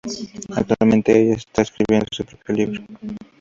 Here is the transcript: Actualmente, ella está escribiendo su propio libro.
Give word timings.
Actualmente, 0.55 1.11
ella 1.21 1.35
está 1.35 1.61
escribiendo 1.61 2.07
su 2.09 2.25
propio 2.25 2.55
libro. 2.55 2.83